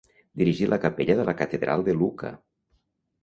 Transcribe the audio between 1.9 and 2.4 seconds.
Lucca.